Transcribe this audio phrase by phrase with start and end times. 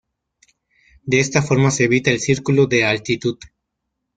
[1.03, 3.37] De esta forma se evita el círculo de altitud.